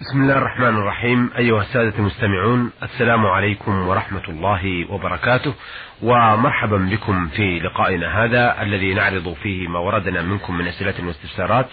[0.00, 1.30] بسم الله الرحمن الرحيم.
[1.38, 5.54] أيها السادة المستمعون السلام عليكم ورحمة الله وبركاته.
[6.02, 11.66] ومرحبا بكم في لقائنا هذا الذي نعرض فيه ما وردنا منكم من أسئلة واستفسارات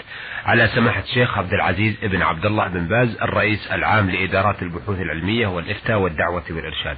[0.46, 5.48] على سماحة الشيخ عبد العزيز ابن عبد الله بن باز الرئيس العام لإدارات البحوث العلمية
[5.48, 6.98] والإفتاء والدعوة والإرشاد.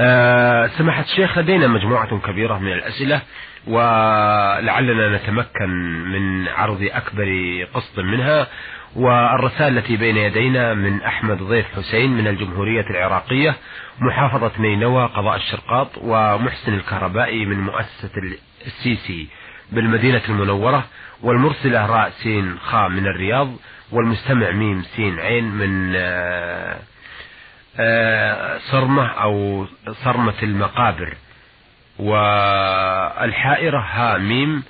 [0.00, 3.22] أه سماحة الشيخ لدينا مجموعة كبيرة من الأسئلة
[3.66, 5.70] ولعلنا نتمكن
[6.12, 7.28] من عرض أكبر
[7.74, 8.46] قسط منها.
[8.96, 13.56] والرسالة التي بين يدينا من أحمد ضيف حسين من الجمهورية العراقية
[14.00, 18.10] محافظة نينوى قضاء الشرقاط ومحسن الكهربائي من مؤسسة
[18.66, 19.28] السيسي
[19.72, 20.84] بالمدينة المنورة
[21.22, 23.52] والمرسلة راء سين خا من الرياض
[23.92, 26.78] والمستمع ميم سين عين من آه،
[27.78, 29.66] آه، صرمة أو
[30.04, 31.14] صرمة المقابر.
[31.98, 34.62] والحائرة ها ميم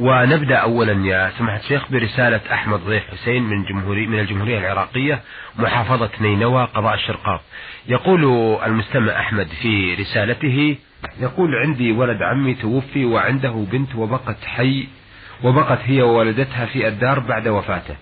[0.00, 5.20] ونبدأ أولا يا سماحة الشيخ برسالة أحمد ضيف حسين من جمهوري من الجمهورية العراقية
[5.58, 7.40] محافظة نينوى قضاء الشرقاط
[7.88, 8.24] يقول
[8.64, 10.76] المستمع أحمد في رسالته
[11.20, 14.86] يقول عندي ولد عمي توفي وعنده بنت وبقت حي
[15.44, 17.96] وبقت هي وولدتها في الدار بعد وفاته.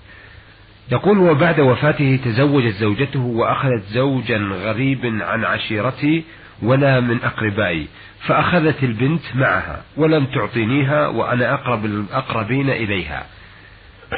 [0.92, 6.25] يقول وبعد وفاته تزوجت زوجته وأخذت زوجا غريب عن عشيرتي
[6.62, 7.86] ولا من أقربائي
[8.27, 13.27] فأخذت البنت معها ولم تعطينيها وأنا أقرب الأقربين إليها.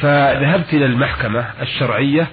[0.01, 2.27] فذهبت إلى المحكمة الشرعية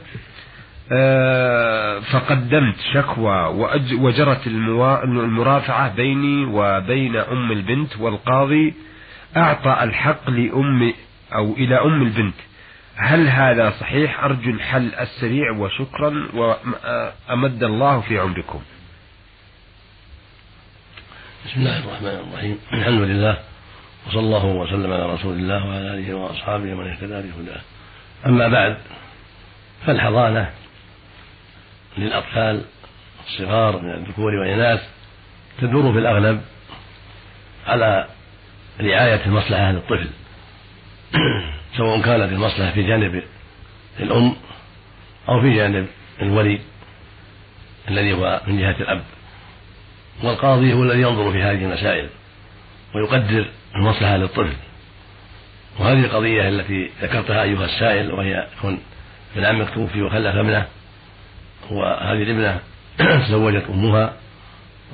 [0.94, 3.46] آه، فقدمت شكوى
[3.94, 8.74] وجرت المرافعة بيني وبين أم البنت والقاضي
[9.38, 10.94] أعطى الحق لأم
[11.36, 12.36] أو إلى أم البنت.
[12.96, 18.60] هل هذا صحيح؟ أرجو الحل السريع وشكرا وأمد الله في عمركم.
[21.46, 22.60] بسم الله الرحمن الرحيم.
[22.74, 23.38] الحمد لله
[24.08, 27.62] وصلى الله وسلم على رسول الله وعلى آله وأصحابه ومن اهتدى بهداه.
[28.26, 28.78] أما بعد
[29.86, 30.52] فالحضانة
[31.98, 32.62] للأطفال
[33.28, 34.82] الصغار من الذكور والإناث
[35.62, 36.42] تدور في الأغلب
[37.68, 38.08] على
[38.82, 40.10] رعاية المصلحة للطفل.
[41.78, 43.24] سواء كانت المصلحة في جانب
[44.00, 44.36] الأم
[45.30, 45.88] أو في جانب
[46.22, 46.60] الولي
[47.90, 49.02] الذي هو من جهة الأب.
[50.24, 52.10] والقاضي هو الذي ينظر في هذه المسائل
[52.96, 53.46] ويقدر
[53.76, 54.54] المصلحة للطفل.
[55.80, 58.80] وهذه القضية التي ذكرتها أيها السائل وهي كون
[59.36, 60.66] ابن عمك توفي وخلف ابنه
[61.70, 62.60] وهذه الابنة
[63.28, 64.14] تزوجت أمها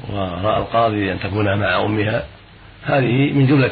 [0.10, 2.26] ورأى القاضي أن تكون مع أمها.
[2.84, 3.72] هذه من جملة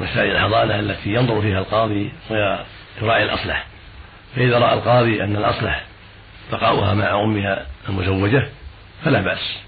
[0.00, 3.66] مسائل الحضانة التي ينظر فيها القاضي ويراعي الأصلح.
[4.36, 5.84] فإذا رأى القاضي أن الأصلح
[6.52, 8.48] بقاؤها مع أمها المزوجة
[9.04, 9.58] فلا بأس.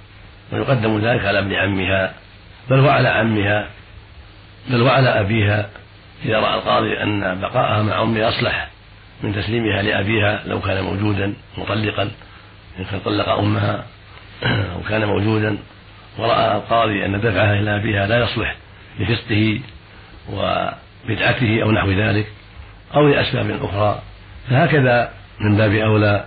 [0.52, 2.14] ويقدم ذلك على ابن عمها
[2.70, 3.68] بل وعلى عمها
[4.68, 5.68] بل وعلى أبيها
[6.24, 8.68] إذا رأى القاضي أن بقاءها مع أمها أصلح
[9.22, 12.10] من تسليمها لأبيها لو كان موجودا مطلقا
[12.78, 13.84] إن كان طلق أمها
[14.74, 15.58] أو كان موجودا
[16.18, 18.56] ورأى القاضي أن دفعها إلى أبيها لا يصلح
[18.98, 19.60] لفسقه
[20.32, 22.26] وبدعته أو نحو ذلك
[22.94, 24.02] أو لأسباب أخرى.
[24.50, 26.24] فهكذا من باب أولى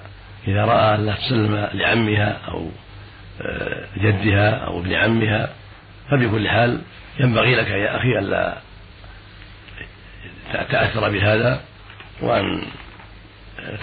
[0.47, 2.69] إذا رأى أن لا تسلم لعمها أو
[3.97, 5.49] جدها أو ابن عمها.
[6.11, 6.81] فبكل حال
[7.19, 8.57] ينبغي لك يا أخي ألا
[10.53, 11.61] تأثر بهذا
[12.21, 12.61] وأن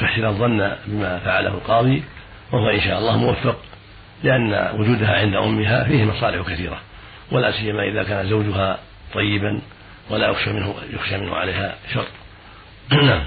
[0.01, 2.03] تحسن الظن بما فعله القاضي
[2.53, 3.57] وهو إن شاء الله موفق
[4.25, 6.81] لأن وجودها عند أمها فيه مصالح كثيرة
[7.33, 8.79] ولا سيما إذا كان زوجها
[9.15, 9.61] طيبا
[10.11, 12.07] ولا يخشى منه يخشى منه عليها شر.
[12.93, 13.09] نعم.
[13.11, 13.23] آه،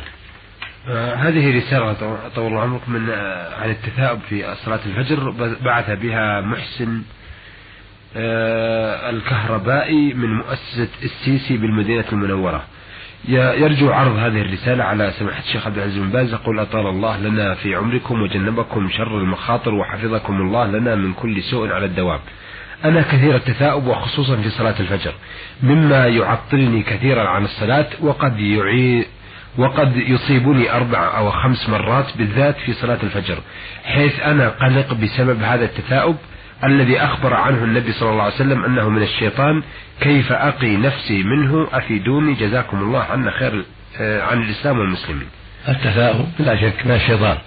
[1.16, 1.94] هذه رسالة
[2.35, 5.29] طول عمرك من آه، عن التثاؤب في صلاة الفجر.
[5.62, 7.01] بعث بها محسن
[8.17, 12.63] آه، الكهربائي من مؤسسة السيسي بالمدينة المنورة.
[13.29, 16.34] يرجو عرض هذه الرسالة على سماحة الشيخ عبد العزيز بن باز.
[16.34, 21.72] يقول أطال الله لنا في عمركم وجنبكم شر المخاطر وحفظكم الله لنا من كل سوء
[21.72, 22.19] على الدوام
[22.85, 25.13] أنا كثير التثاؤب وخصوصا في صلاة الفجر.
[25.63, 28.39] مما يعطلني كثيرا عن الصلاة وقد
[29.58, 33.38] وقد يصيبني أربع أو خمس مرات بالذات في صلاة الفجر
[33.84, 36.16] حيث أنا قلق بسبب هذا التثاؤب
[36.63, 39.63] الذي أخبر عنه النبي صلى الله عليه وسلم أنه من الشيطان
[40.01, 43.66] كيف أقي نفسي منه؟ أفيدوني جزاكم الله عنا خير
[44.01, 45.28] آه، عن الإسلام والمسلمين.
[45.68, 47.38] التثاؤب لا شك من الشيطان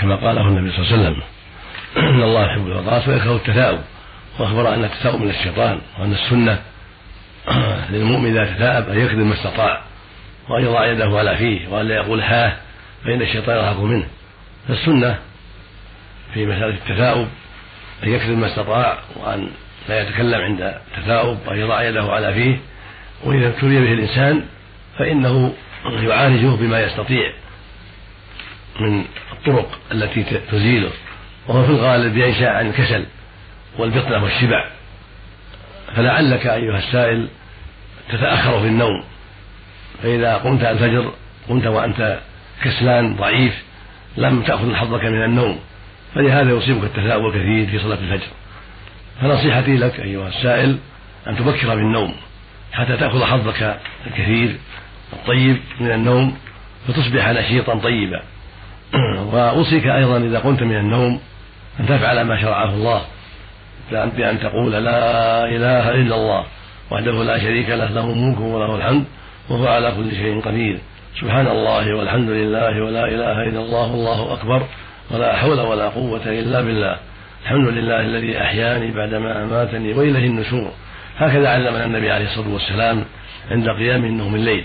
[0.00, 1.22] كما قاله النبي صلى الله عليه وسلم.
[1.96, 3.80] إن الله يحب الغاص ويكره التثاؤب.
[4.38, 6.58] وأخبر أن التثاؤب من الشيطان وأن السنة
[7.92, 9.87] للمؤمن إذا تثاءب أن يكذب ما استطاع.
[10.48, 12.60] وأن يضع يده على فيه وأن لا يقول ها
[13.04, 14.06] فإن الشيطان يرهق منه.
[14.68, 15.18] فالسنة
[16.34, 17.28] في مسألة التثاؤب
[18.04, 19.50] أن يكذب ما استطاع وأن
[19.88, 22.58] لا يتكلم عند التثاؤب وأن يضع يده على فيه.
[23.24, 24.44] وإذا ابتلي به الإنسان
[24.98, 25.54] فإنه
[26.02, 27.32] يعالجه بما يستطيع
[28.80, 30.90] من الطرق التي تزيله.
[31.46, 33.06] وهو في الغالب ينشأ عن الكسل
[33.78, 34.68] والبطنة والشبع.
[35.96, 37.28] فلعلك أيها السائل
[38.12, 39.04] تتأخر في النوم.
[40.02, 41.12] فإذا قمت الفجر
[41.48, 42.18] قمت وأنت
[42.62, 43.62] كسلان ضعيف
[44.16, 45.58] لم تأخذ حظك من النوم
[46.14, 48.26] فلهذا يصيبك التثاؤب الكثير في صلاة الفجر.
[49.20, 50.78] فنصيحتي لك أيها السائل
[51.26, 52.14] أن تبكر بالنوم
[52.72, 54.56] حتى تأخذ حظك الكثير
[55.12, 56.36] الطيب من النوم
[56.88, 58.22] فتصبح نشيطا طيبا.
[59.32, 61.20] وأوصيك أيضا إذا قمت من النوم
[61.80, 63.02] أن تفعل ما شرعه الله
[63.90, 66.44] بأن تقول لا إله إلا الله
[66.90, 69.04] وحده لا شريك له له الملك وله الحمد
[69.50, 70.78] وهو على كل شيء قدير.
[71.20, 74.62] سبحان الله والحمد لله ولا إله إلا الله والله أكبر
[75.10, 76.96] ولا حول ولا قوة إلا بالله.
[77.42, 80.70] الحمد لله الذي أحياني بعدما أماتني واليه النشور.
[81.16, 83.04] هكذا علمنا النبي عليه الصلاة والسلام
[83.50, 84.64] عند قيام النوم الليل.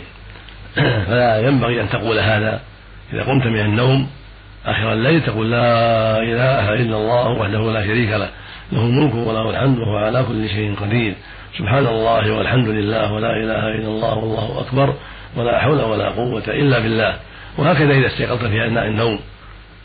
[1.08, 2.62] فلا ينبغي أن تقول هذا.
[3.14, 4.10] إذا قمت من النوم
[4.66, 8.30] آخر الليل تقول لا إله إلا الله وحده لا شريك له.
[8.72, 11.16] له الملك وله الحمد وهو على كل شيء قدير.
[11.58, 14.94] سبحان الله والحمد لله ولا إله إلا الله والله أكبر
[15.36, 17.20] ولا حول ولا قوة إلا بالله.
[17.58, 19.20] وهكذا إذا استيقظت في أثناء النوم.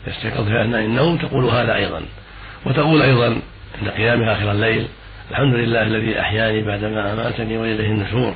[0.07, 2.01] إذا استيقظت في أثناء النوم تقول هذا أيضا.
[2.65, 3.41] وتقول أيضا
[3.81, 4.87] عند قيامك آخر الليل
[5.31, 8.35] الحمد لله الذي أحياني بعدما أماتني وإليه النشور.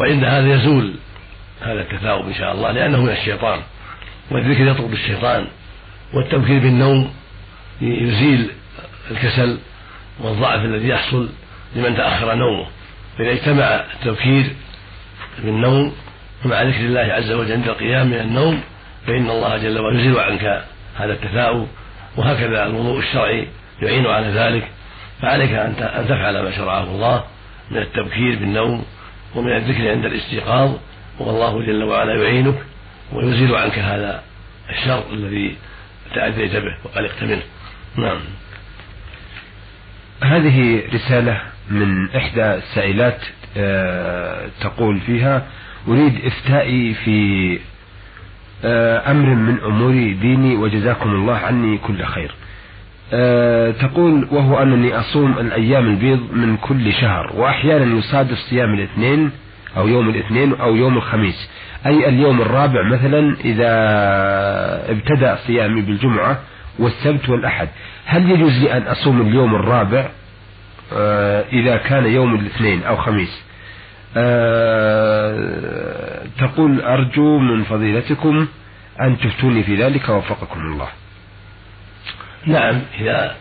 [0.00, 0.94] وعند هذا يزول
[1.62, 3.60] هذا التثاؤب إن شاء الله لأنه من الشيطان.
[4.30, 5.46] والذكر يطرد الشيطان.
[6.14, 7.10] والتبكير بالنوم
[7.80, 8.50] يزيل
[9.10, 9.58] الكسل
[10.20, 11.28] والضعف الذي يحصل
[11.76, 12.66] لمن تأخر نومه.
[13.18, 14.46] فإذا اجتمع التبكير
[15.38, 15.92] بالنوم
[16.44, 18.60] مع ذكر الله عز وجل عند القيام من النوم
[19.06, 20.64] فإن الله جل وعلا يزيل عنك
[20.96, 21.68] هذا التثاؤب
[22.16, 23.48] وهكذا الوضوء الشرعي
[23.82, 24.68] يعين على ذلك.
[25.22, 25.76] فعليك أن
[26.08, 27.24] تفعل ما شرعه الله
[27.70, 28.84] من التبكير بالنوم
[29.34, 30.74] ومن الذكر عند الاستيقاظ
[31.18, 32.54] والله جل وعلا يعينك
[33.12, 34.22] ويزيل عنك هذا
[34.70, 35.56] الشر الذي
[36.14, 37.42] تأذيت به وقلقت منه.
[37.96, 38.20] نعم.
[40.22, 43.20] هذه رسالة من إحدى السائلات
[43.56, 45.46] آه، تقول فيها
[45.88, 47.58] أريد إفتائي في
[48.64, 52.34] آه، أمر من أمور ديني وجزاكم الله عني كل خير.
[53.12, 59.30] آه، تقول وهو أنني أصوم الأيام البيض من كل شهر وأحيانا يصادف صيام الاثنين
[59.76, 61.50] أو يوم الاثنين أو يوم الخميس.
[61.86, 63.70] أي اليوم الرابع مثلا إذا
[64.90, 66.40] ابتدأ صيامي بالجمعة
[66.78, 67.68] والسبت والأحد.
[68.04, 70.08] هل يجوز لي أن أصوم اليوم الرابع؟
[70.92, 73.42] آه، إذا كان يوم الاثنين أو خميس.
[74.16, 78.46] آه، تقول أرجو من فضيلتكم
[79.00, 80.88] أن تفتوني في ذلك ووفقكم الله.
[82.46, 83.36] نعم إذا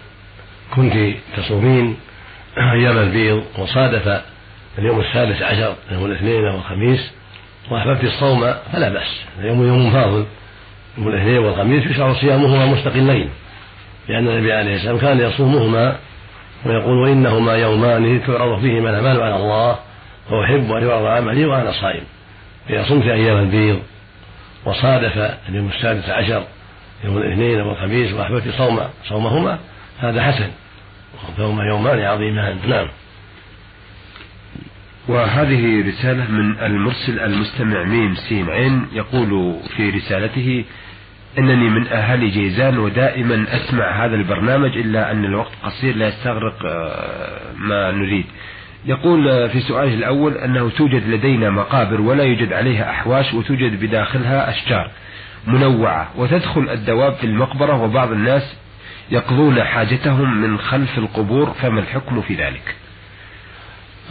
[0.75, 0.93] كنت
[1.37, 1.97] تصومين
[2.73, 4.21] أيام البيض وصادف
[4.79, 7.11] اليوم السادس عشر يوم الاثنين أو الخميس
[7.71, 9.23] وأحببت الصوم فلا بأس.
[9.39, 10.25] اليوم يوم فاضل.
[10.97, 13.29] يوم الاثنين والخميس يشرع صيامهما مستقلين
[14.09, 15.97] لأن النبي عليه السلام كان يصومهما
[16.65, 19.79] ويقول وإنهما يومان تعرض فيهما الاعمال على الله
[20.31, 22.03] وأحب أن يعرض عملي وأنا صائم.
[22.69, 23.79] إذا صمت أيام البيض
[24.65, 25.17] وصادف
[25.49, 26.43] اليوم السادس عشر
[27.03, 28.79] يوم الاثنين والخميس وأحببت صوم
[29.09, 29.59] صومهما
[29.99, 30.49] هذا حسن.
[31.37, 32.59] فهما يومان عظيمان.
[32.67, 32.87] نعم.
[35.07, 40.65] وهذه رسالة من المرسل المستمع ميم سين عين يقول في رسالته
[41.37, 47.39] إنني من أهالي جيزان ودائما أسمع هذا البرنامج إلا أن الوقت قصير لا يستغرق آه،
[47.57, 48.25] ما نريد
[48.85, 54.91] يقول في سؤاله الأول أنه توجد لدينا مقابر ولا يوجد عليها أحواش وتوجد بداخلها أشجار
[55.47, 58.57] منوعة وتدخل الدواب في المقبرة وبعض الناس
[59.11, 62.75] يقضون حاجتهم من خلف القبور فما الحكم في ذلك؟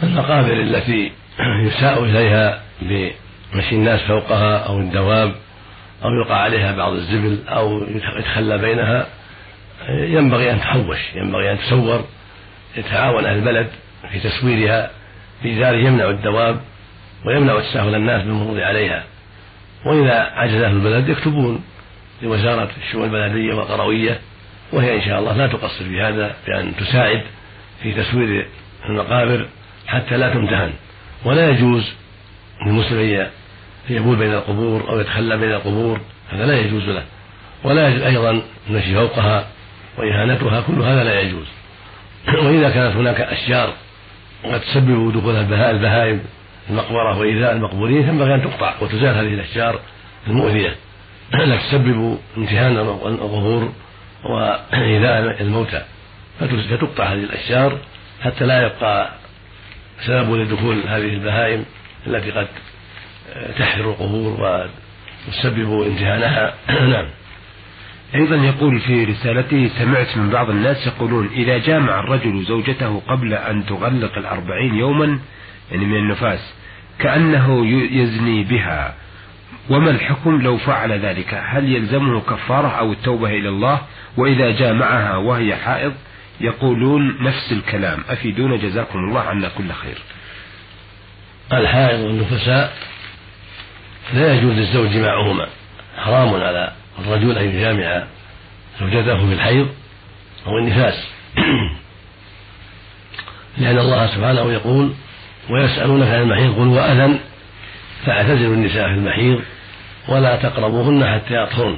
[0.03, 1.11] المقابر التي
[1.63, 5.35] يساء إليها بمشي الناس فوقها أو الدواب
[6.03, 7.83] أو يلقى عليها بعض الزبل أو
[8.17, 9.07] يتخلى بينها
[9.89, 12.05] ينبغي أن تحوش ينبغي أن تسور
[12.77, 13.67] يتعاون أهل البلد
[14.11, 14.91] في تسويرها
[15.41, 16.59] في ذلك يمنع الدواب
[17.25, 19.03] ويمنع تساهل الناس بالمرور عليها.
[19.85, 21.63] وإذا عجز أهل البلد يكتبون
[22.21, 24.19] لوزارة الشؤون البلدية والقروية
[24.73, 27.21] وهي إن شاء الله لا تقصر في هذا بأن تساعد
[27.83, 28.47] في تسوير
[28.89, 29.47] المقابر
[29.87, 30.73] حتى لا تمتهن.
[31.25, 31.93] ولا يجوز
[32.65, 33.27] للمسلم
[33.89, 37.03] يبول بين القبور أو يتخلى بين القبور هذا لا يجوز له.
[37.63, 39.47] ولا يجوز أيضا المشي فوقها
[39.97, 41.47] وإهانتها كل هذا لا يجوز.
[42.45, 43.73] وإذا كانت هناك أشجار
[44.43, 46.21] قد تسبب دخول البهائم
[46.69, 49.79] المقبرة وإيذاء المقبورين ينبغي أن تقطع وتزال هذه الأشجار
[50.27, 50.75] المؤذية.
[51.33, 53.71] التي تسبب امتهان القبور
[54.23, 55.83] وإيذاء الموتى.
[56.39, 57.77] فتقطع هذه الأشجار
[58.21, 59.09] حتى لا يبقى
[60.05, 61.65] سبب لدخول هذه البهائم
[62.07, 62.47] التي قد
[63.57, 64.61] تحفر القبور
[65.27, 66.53] وتسبب امتهانها
[66.93, 67.05] نعم.
[68.15, 73.65] أيضا يقول في رسالته سمعت من بعض الناس يقولون إذا جامع الرجل زوجته قبل أن
[73.65, 75.19] تغلق الأربعين يوما
[75.71, 76.53] يعني من النفاس
[76.99, 78.95] كأنه يزني بها
[79.69, 83.81] وما الحكم لو فعل ذلك؟ هل يلزمه كفارة أو التوبة إلى الله؟
[84.17, 85.93] وإذا جامعها وهي حائض
[86.41, 88.03] يقولون نفس الكلام.
[88.09, 89.97] أفيدونا؟ جزاكم الله عنا كل خير.
[91.53, 92.73] الحائض والنفساء
[94.13, 95.47] لا يجوز للزوج جماعهما
[95.97, 98.03] حرام على الرجل أن يجامع
[98.79, 99.67] زوجته في الحيض
[100.47, 101.07] أو النفاس.
[103.57, 104.93] لأن الله سبحانه يقول
[105.49, 107.19] ويسألونك عن المحيض قل وأذن
[108.05, 109.41] فاعتزلوا النساء في المحيض
[110.07, 111.77] ولا تقربوهن حتى يطهرن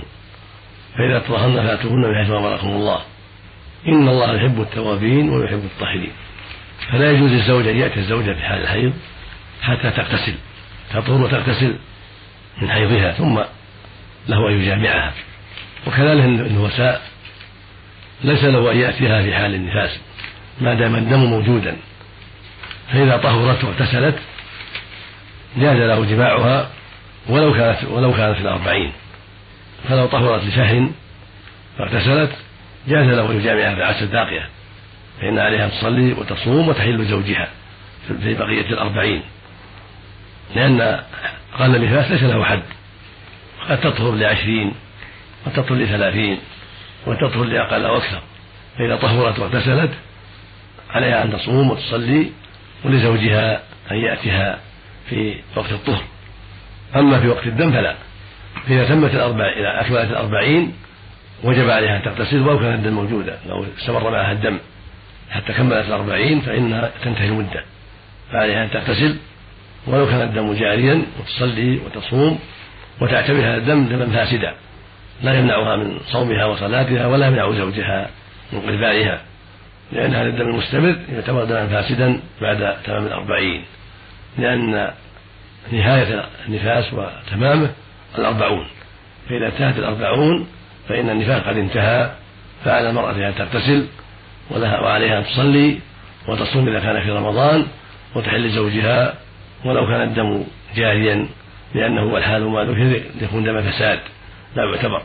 [0.98, 3.00] فإذا تطهرن فأتوهن من حيث أمركم الله.
[3.88, 6.12] إن الله يحب التوابين ويحب الطاهرين.
[6.92, 8.94] فلا يجوز للزوج أن يأتي الزوجة في حال الحيض
[9.62, 10.36] حتى تغتسل
[10.94, 11.76] تطهر وتغتسل.
[12.62, 13.40] من حيضها ثم
[14.28, 15.14] له أن يجامعها.
[15.88, 17.02] وكذلك النساء
[18.24, 20.00] ليس له أن يأتيها في حال النفاس
[20.62, 21.78] ما دام الدم موجودا.
[22.92, 24.20] فإذا طهرت واغتسلت
[25.58, 26.70] جاز له جماعها
[27.30, 28.92] ولو كانت ولو كانت في الأربعين.
[29.90, 30.90] فلو طهرت لشهر
[31.80, 32.32] واغتسلت
[32.88, 34.50] جاز له أن يجامعها في العشر الباقية.
[35.22, 37.50] فإن عليها تصلي وتصوم وتحل زوجها
[38.08, 39.22] في بقية الأربعين.
[40.56, 41.04] لأن
[41.60, 42.62] قال النفاس ليس له حد.
[43.70, 44.74] قد تطهر لعشرين
[45.46, 46.40] قد تطهر لثلاثين
[47.08, 48.22] وتطهر لأقل أو أكثر.
[48.78, 49.92] فإذا طهرت واغتسلت
[50.90, 52.32] عليها أن تصوم وتصلي
[52.86, 53.62] ولزوجها
[53.92, 54.60] أن يأتيها
[55.10, 56.04] في وقت الطهر.
[56.96, 57.96] أما في وقت الدم فلا.
[58.68, 60.74] فإذا تمت الأربع إذا أكملت الأربعين
[61.44, 64.58] وجب عليها أن تغتسل ولو كان الدم موجودا لو استمر معها الدم
[65.32, 67.64] حتى كملت الأربعين فإنها تنتهي المدة.
[68.32, 69.18] فعليها أن تغتسل
[69.88, 72.40] ولو كان الدم جاريا وتصلي وتصوم
[73.02, 74.54] وتعتبر هذا الدم دما فاسدا
[75.24, 78.10] لا يمنعها من صومها وصلاتها ولا يمنع زوجها
[78.54, 79.22] من قربائها
[79.92, 83.64] لأن هذا الدم المستمر يعتبر دما فاسدا بعد تمام الأربعين
[84.38, 84.92] لأن
[85.72, 87.70] نهاية النفاس وتمامه
[88.18, 88.68] الأربعون
[89.30, 90.48] فإذا انتهت الأربعون
[90.90, 92.12] فإن النفاس قد انتهى
[92.66, 93.88] فعلى المرأة أن تغتسل
[94.50, 95.80] ولها وعليها أن تصلي
[96.28, 97.66] وتصوم إذا كان في رمضان
[98.16, 99.14] وتحل زوجها
[99.66, 100.44] ولو كان الدم
[100.76, 101.28] جاريا
[101.76, 104.00] لأنه الحال ما ذكر يكون دم فساد
[104.56, 105.02] لا يعتبر.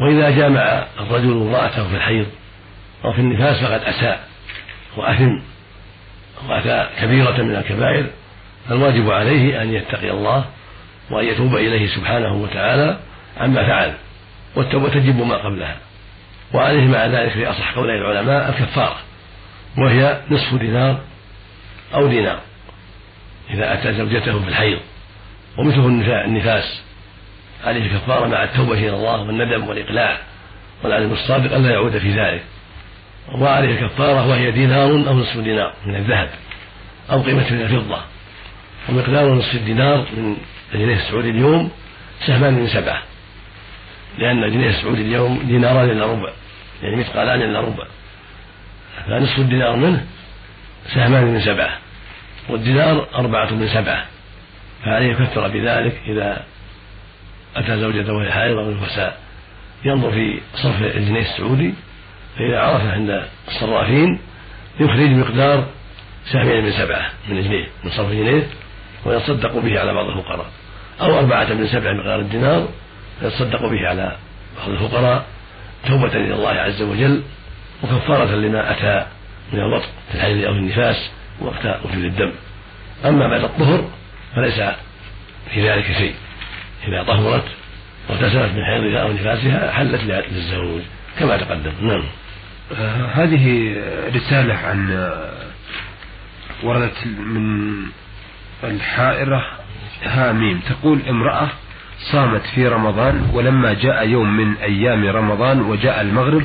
[0.00, 2.26] وإذا جامع الرجل امرأته في الحيض
[3.04, 4.28] أو في النفاس فقد أساء
[4.96, 5.38] وأثم
[6.48, 8.06] وأتى كبيرة من الكبائر
[8.68, 10.44] فالواجب عليه أن يتقي الله
[11.10, 12.98] وأن يتوب إليه سبحانه وتعالى
[13.40, 13.94] عما فعل
[14.56, 15.76] والتوبة تجب ما قبلها.
[16.54, 18.96] وعليه مع ذلك في أصح قولي العلماء الكفارة
[19.78, 21.00] وهي نصف دينار
[21.94, 22.40] أو دينار.
[23.50, 24.78] إذا أتى زوجته في الحيض
[25.58, 25.86] ومثله
[26.24, 26.82] النفاس.
[27.64, 30.18] عليه الكفارة مع التوبة إلى الله والندم والإقلاع
[30.84, 32.42] والعزم الصادق ألا يعود في ذلك.
[33.32, 36.30] وعليه الكفارة وهي دينار أو نصف دينار من الذهب
[37.10, 38.00] أو قيمة من الفضة.
[38.88, 40.36] ومقدار نصف الدينار من
[40.74, 41.70] الجنيه السعودي اليوم
[42.26, 43.02] سهمان من سبعة.
[44.18, 46.30] لأن الجنيه السعودي اليوم ديناران إلا ربع
[46.82, 47.84] يعني مثقالان إلا ربع.
[49.06, 50.06] فنصف الدينار منه
[50.94, 51.78] سهمان من سبعة.
[52.50, 54.04] والدينار أربعة من سبعة
[54.84, 56.44] فعليه يكفر بذلك إذا
[57.56, 59.18] أتى زوجته وهي حائض أو نفساء
[59.84, 61.74] ينظر في صرف الجنيه السعودي
[62.36, 64.18] فإذا عرف عند الصرافين
[64.80, 65.66] يخرج مقدار
[66.32, 68.46] سهمين من سبعة من الجنيه من صرف الجنيه
[69.04, 70.46] ويتصدق به على بعض الفقراء.
[71.00, 72.68] أو أربعة من سبع مقدار الدينار
[73.20, 74.16] فيتصدق به على
[74.58, 75.24] بعض الفقراء
[75.86, 77.22] توبة إلى الله عز وجل
[77.82, 79.06] وكفارة لما أتى
[79.52, 82.32] من الوطء في الحيض أو النفاس وقت وجود الدم.
[83.04, 83.90] أما بعد الطهر
[84.36, 84.60] فليس
[85.54, 86.14] في ذلك شيء.
[86.88, 87.44] إذا طهرت
[88.08, 90.00] واغتسلت من حيضها أو نفاسها حلت
[90.32, 90.82] للزوج
[91.18, 91.72] كما تقدم.
[91.80, 92.04] نعم.
[92.78, 93.76] آه هذه
[94.14, 95.32] رسالة عن آه،
[96.62, 97.86] وردت من
[98.64, 99.46] الحائرة
[100.02, 100.60] هاميم.
[100.60, 101.48] تقول امرأة
[102.12, 106.42] صامت في رمضان ولما جاء يوم من أيام رمضان وجاء المغرب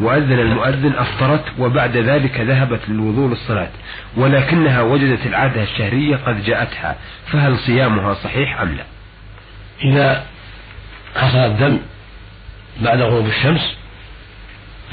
[0.00, 3.70] وأذن المؤذن أفطرت وبعد ذلك ذهبت للوضوء للصلاة
[4.16, 8.84] ولكنها وجدت العادة الشهرية قد جاءتها فهل صيامها صحيح أم لا؟
[9.84, 10.24] إذا
[11.16, 11.78] حصل الدم
[12.80, 13.76] بعد غروب الشمس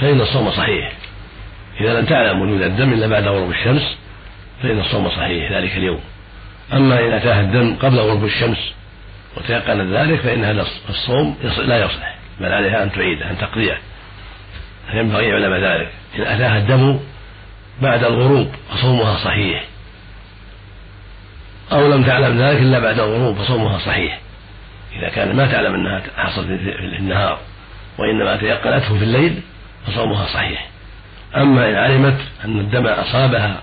[0.01, 0.91] فإن الصوم صحيح.
[1.81, 3.97] إذا لم تعلم وجود الدم إلا بعد غروب الشمس
[4.63, 5.99] فإن الصوم صحيح ذلك اليوم.
[6.73, 8.73] أما إن أتاها الدم قبل غروب الشمس
[9.37, 13.77] وتيقن ذلك فإن هذا الصوم لا يصلح بل عليها أن تعيده أن تقضيه.
[14.91, 15.91] فينبغي يعلم ذلك.
[16.17, 16.99] إن أتاها الدم
[17.81, 19.63] بعد الغروب فصومها صحيح.
[21.71, 24.19] أو لم تعلم ذلك إلا بعد الغروب فصومها صحيح.
[24.99, 27.39] إذا كان ما تعلم أنها حصلت في النهار
[27.97, 29.41] وإنما تيقنته في الليل
[29.87, 30.67] فصومها صحيح.
[31.35, 33.61] أما إن علمت أن الدم أصابها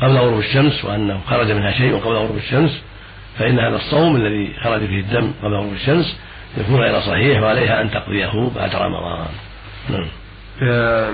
[0.00, 2.82] قبل غروب الشمس وأنه خرج منها شيء قبل غروب الشمس
[3.38, 6.16] فإن هذا الصوم الذي خرج فيه الدم قبل غروب الشمس
[6.56, 9.26] يكون غير صحيح وعليها أن تقضيه بعد رمضان.
[9.90, 10.08] نعم.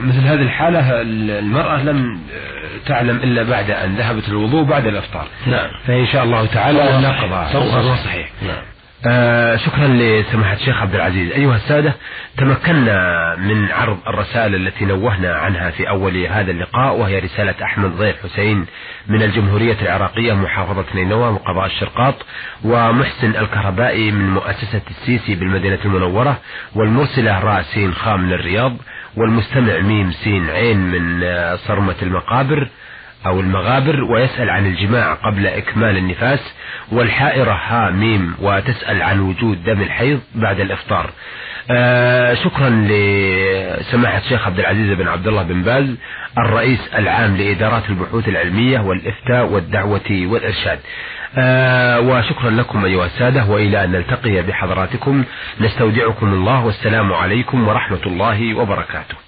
[0.02, 1.02] مثل هذه الحالة
[1.38, 2.20] المرأة لم
[2.86, 5.26] تعلم إلا بعد أن ذهبت الوضوء بعد الإفطار.
[5.46, 5.70] نعم.
[5.86, 8.28] فإن شاء الله تعالى نقضى صومها صحيح.
[8.42, 8.62] نعم.
[9.06, 11.32] آه شكرا لسماحة الشيخ عبد العزيز.
[11.32, 11.94] أيها السادة
[12.36, 18.16] تمكنا من عرض الرسائل التي نوهنا عنها في أول هذا اللقاء وهي رسالة أحمد ضيف
[18.22, 18.66] حسين
[19.08, 22.14] من الجمهورية العراقية محافظة نينوى وقضاء الشرقاط
[22.64, 26.38] ومحسن الكهربائي من مؤسسة السيسي بالمدينة المنورة
[26.74, 28.76] والمرسلة راء سين خام من الرياض.
[29.16, 32.68] والمستمع ميم سين عين من صرمة المقابر
[33.26, 36.54] أو المغابر ويسأل عن الجماع قبل إكمال النفاس
[36.92, 41.10] والحائرة ها ميم وتسأل عن وجود دم الحيض بعد الإفطار.
[41.70, 45.94] آه شكرا لسماحة الشيخ عبد العزيز بن عبد الله بن باز
[46.38, 50.78] الرئيس العام لإدارات البحوث العلمية والإفتاء والدعوة والإرشاد.
[51.38, 55.24] آه وشكرا لكم أيها السادة وإلى أن نلتقي بحضراتكم.
[55.60, 59.27] نستودعكم الله والسلام عليكم ورحمة الله وبركاته.